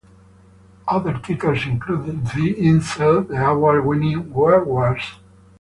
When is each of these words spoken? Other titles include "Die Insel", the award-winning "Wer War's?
Other 0.87 1.13
titles 1.13 1.67
include 1.67 2.23
"Die 2.23 2.55
Insel", 2.57 3.21
the 3.21 3.45
award-winning 3.45 4.33
"Wer 4.33 4.63
War's? 4.63 5.11